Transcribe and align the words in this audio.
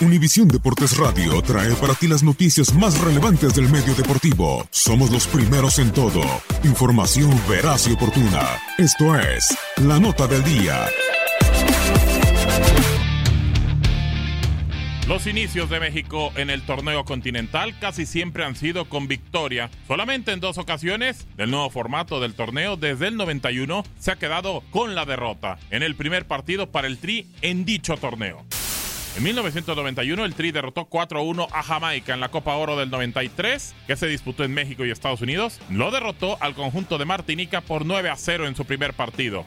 Univisión 0.00 0.48
Deportes 0.48 0.96
Radio 0.96 1.40
trae 1.42 1.72
para 1.76 1.94
ti 1.94 2.08
las 2.08 2.24
noticias 2.24 2.74
más 2.74 2.98
relevantes 3.00 3.54
del 3.54 3.68
medio 3.68 3.94
deportivo. 3.94 4.66
Somos 4.70 5.10
los 5.10 5.28
primeros 5.28 5.78
en 5.78 5.92
todo. 5.92 6.20
Información 6.64 7.30
veraz 7.48 7.86
y 7.86 7.92
oportuna. 7.92 8.58
Esto 8.76 9.16
es 9.16 9.56
La 9.76 10.00
Nota 10.00 10.26
del 10.26 10.42
Día. 10.42 10.86
Los 15.06 15.28
inicios 15.28 15.70
de 15.70 15.78
México 15.78 16.32
en 16.34 16.50
el 16.50 16.62
torneo 16.62 17.04
continental 17.04 17.78
casi 17.78 18.04
siempre 18.04 18.44
han 18.44 18.56
sido 18.56 18.86
con 18.86 19.06
victoria. 19.06 19.70
Solamente 19.86 20.32
en 20.32 20.40
dos 20.40 20.58
ocasiones 20.58 21.28
del 21.36 21.52
nuevo 21.52 21.70
formato 21.70 22.18
del 22.18 22.34
torneo 22.34 22.76
desde 22.76 23.08
el 23.08 23.16
91 23.16 23.84
se 24.00 24.10
ha 24.10 24.16
quedado 24.16 24.64
con 24.72 24.96
la 24.96 25.04
derrota 25.04 25.58
en 25.70 25.84
el 25.84 25.94
primer 25.94 26.26
partido 26.26 26.72
para 26.72 26.88
el 26.88 26.98
Tri 26.98 27.28
en 27.42 27.64
dicho 27.64 27.96
torneo. 27.96 28.44
En 29.16 29.22
1991 29.22 30.24
el 30.24 30.34
Tri 30.34 30.50
derrotó 30.50 30.88
4-1 30.88 31.46
a 31.52 31.62
Jamaica 31.62 32.14
en 32.14 32.20
la 32.20 32.30
Copa 32.30 32.56
Oro 32.56 32.76
del 32.76 32.90
93, 32.90 33.74
que 33.86 33.94
se 33.94 34.08
disputó 34.08 34.42
en 34.42 34.52
México 34.52 34.84
y 34.84 34.90
Estados 34.90 35.20
Unidos. 35.20 35.60
Lo 35.70 35.92
derrotó 35.92 36.36
al 36.40 36.54
conjunto 36.54 36.98
de 36.98 37.04
Martinica 37.04 37.60
por 37.60 37.84
9-0 37.84 38.48
en 38.48 38.56
su 38.56 38.64
primer 38.64 38.92
partido. 38.92 39.44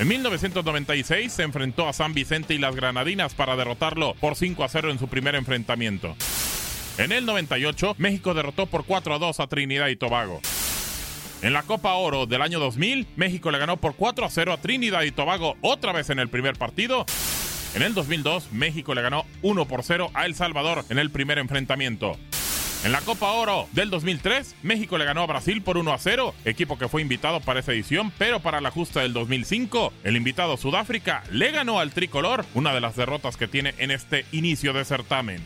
En 0.00 0.08
1996 0.08 1.32
se 1.32 1.44
enfrentó 1.44 1.86
a 1.86 1.92
San 1.92 2.14
Vicente 2.14 2.54
y 2.54 2.58
las 2.58 2.74
Granadinas 2.74 3.34
para 3.34 3.54
derrotarlo 3.54 4.14
por 4.14 4.34
5 4.34 4.64
a 4.64 4.68
0 4.68 4.90
en 4.90 4.98
su 4.98 5.06
primer 5.06 5.36
enfrentamiento. 5.36 6.16
En 6.98 7.12
el 7.12 7.24
98, 7.26 7.94
México 7.96 8.34
derrotó 8.34 8.66
por 8.66 8.84
4 8.84 9.14
a 9.14 9.18
2 9.18 9.38
a 9.38 9.46
Trinidad 9.46 9.86
y 9.86 9.96
Tobago. 9.96 10.40
En 11.42 11.52
la 11.52 11.62
Copa 11.62 11.94
Oro 11.94 12.26
del 12.26 12.42
año 12.42 12.58
2000, 12.58 13.06
México 13.16 13.52
le 13.52 13.58
ganó 13.58 13.76
por 13.76 13.94
4 13.94 14.26
a 14.26 14.30
0 14.30 14.52
a 14.52 14.56
Trinidad 14.56 15.02
y 15.02 15.12
Tobago 15.12 15.56
otra 15.60 15.92
vez 15.92 16.10
en 16.10 16.18
el 16.18 16.28
primer 16.28 16.58
partido. 16.58 17.06
En 17.74 17.82
el 17.82 17.94
2002, 17.94 18.52
México 18.52 18.94
le 18.94 19.02
ganó 19.02 19.24
1 19.42 19.64
por 19.66 19.84
0 19.84 20.10
a 20.14 20.26
El 20.26 20.34
Salvador 20.34 20.84
en 20.88 20.98
el 20.98 21.10
primer 21.10 21.38
enfrentamiento. 21.38 22.16
En 22.82 22.92
la 22.92 23.00
Copa 23.02 23.30
Oro 23.32 23.68
del 23.72 23.90
2003, 23.90 24.56
México 24.62 24.98
le 24.98 25.04
ganó 25.04 25.22
a 25.22 25.26
Brasil 25.26 25.62
por 25.62 25.76
1 25.76 25.92
a 25.92 25.98
0, 25.98 26.34
equipo 26.46 26.78
que 26.78 26.88
fue 26.88 27.02
invitado 27.02 27.40
para 27.40 27.60
esa 27.60 27.72
edición, 27.72 28.10
pero 28.18 28.40
para 28.40 28.60
la 28.60 28.70
justa 28.70 29.00
del 29.00 29.12
2005, 29.12 29.92
el 30.02 30.16
invitado 30.16 30.56
Sudáfrica 30.56 31.22
le 31.30 31.52
ganó 31.52 31.78
al 31.78 31.92
tricolor, 31.92 32.44
una 32.54 32.72
de 32.74 32.80
las 32.80 32.96
derrotas 32.96 33.36
que 33.36 33.48
tiene 33.48 33.74
en 33.78 33.90
este 33.90 34.24
inicio 34.32 34.72
de 34.72 34.84
certamen. 34.84 35.42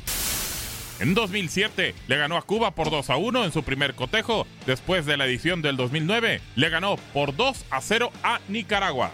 En 1.01 1.15
2007 1.15 1.95
le 2.07 2.17
ganó 2.17 2.37
a 2.37 2.43
Cuba 2.43 2.71
por 2.71 2.91
2 2.91 3.11
a 3.11 3.17
1 3.17 3.45
en 3.45 3.53
su 3.53 3.65
primer 3.65 3.95
cotejo. 3.95 4.47
Después 4.65 5.05
de 5.05 5.17
la 5.17 5.27
edición 5.27 5.61
del 5.61 5.77
2009 5.77 6.41
le 6.55 6.69
ganó 6.71 6.97
por 7.13 7.35
2 7.35 7.67
a 7.69 7.81
0 7.81 8.13
a 8.23 8.41
Nicaragua. 8.49 9.11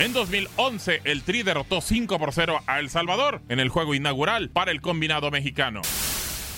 En 0.00 0.14
2011 0.14 1.02
el 1.04 1.22
Tri 1.22 1.42
derrotó 1.42 1.82
5 1.82 2.18
por 2.18 2.32
0 2.32 2.62
a 2.66 2.80
El 2.80 2.88
Salvador 2.88 3.42
en 3.50 3.60
el 3.60 3.68
juego 3.68 3.94
inaugural 3.94 4.48
para 4.48 4.70
el 4.70 4.80
combinado 4.80 5.30
mexicano. 5.30 5.82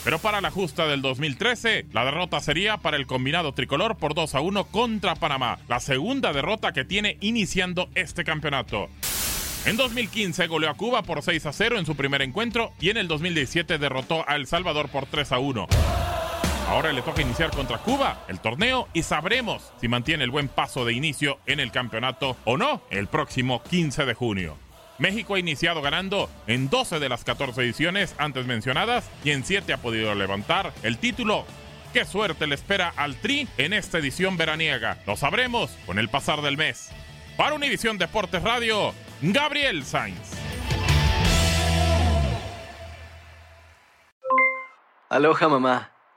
Pero 0.05 0.21
para 0.21 0.41
la 0.41 0.53
justa 0.53 0.87
del 0.87 1.03
2013, 1.03 1.87
la 1.93 2.05
derrota 2.05 2.39
sería 2.39 2.77
para 2.77 2.97
el 2.97 3.09
combinado 3.09 3.53
tricolor 3.53 3.97
por 3.97 4.15
2 4.15 4.37
a 4.37 4.41
1 4.41 4.65
contra 4.67 5.17
Panamá, 5.17 5.59
la 5.67 5.81
segunda 5.81 6.33
derrota 6.33 6.73
que 6.73 6.85
tiene 6.85 7.19
iniciando 7.21 7.89
este 7.97 8.23
campeonato. 8.23 8.89
En 9.67 9.77
2015 9.77 10.47
goleó 10.47 10.71
a 10.71 10.75
Cuba 10.75 11.03
por 11.03 11.21
6 11.21 11.45
a 11.45 11.53
0 11.53 11.81
en 11.81 11.87
su 11.87 11.97
primer 11.97 12.23
encuentro 12.23 12.73
y 12.81 12.91
en 12.91 12.97
el 12.97 13.09
2017 13.09 13.77
derrotó 13.79 14.25
a 14.29 14.37
El 14.37 14.47
Salvador 14.47 14.89
por 14.89 15.07
3 15.07 15.33
a 15.33 15.41
1. 15.41 15.67
Ahora 16.73 16.91
le 16.91 17.03
toca 17.03 17.21
iniciar 17.21 17.51
contra 17.51 17.77
Cuba 17.77 18.25
el 18.29 18.41
torneo 18.41 18.89
y 18.95 19.03
sabremos 19.03 19.75
si 19.79 19.89
mantiene 19.89 20.25
el 20.25 20.31
buen 20.31 20.49
paso 20.49 20.87
de 20.87 20.95
inicio 20.95 21.39
en 21.45 21.61
el 21.61 21.71
campeonato 21.71 22.35
o 22.47 22.57
no 22.57 22.81
el 22.89 23.09
próximo 23.09 23.63
15 23.63 24.07
de 24.07 24.15
junio. 24.15 24.57
México 24.97 25.35
ha 25.35 25.39
iniciado 25.39 25.83
ganando 25.83 26.31
en 26.47 26.71
12 26.71 26.99
de 26.99 27.11
las 27.11 27.25
14 27.25 27.61
ediciones 27.61 28.15
antes 28.17 28.47
mencionadas 28.47 29.11
y 29.23 29.33
en 29.33 29.45
7 29.45 29.71
ha 29.71 29.83
podido 29.83 30.15
levantar 30.15 30.73
el 30.83 30.97
título. 30.97 31.45
¿Qué 31.93 32.07
suerte 32.07 32.47
le 32.47 32.55
espera 32.55 32.91
al 32.97 33.17
Tri 33.17 33.47
en 33.59 33.75
esta 33.75 33.99
edición 33.99 34.39
veraniega? 34.39 34.97
Lo 35.07 35.19
sabremos 35.19 35.73
con 35.85 35.99
el 35.99 36.09
pasar 36.09 36.41
del 36.41 36.57
mes. 36.57 36.89
Para 37.37 37.55
Univisión 37.55 37.99
Deportes 37.99 38.43
Radio, 38.43 38.95
Gabriel 39.21 39.85
Sainz. 39.85 40.39
Aloha 45.11 45.47
mamá, 45.51 45.92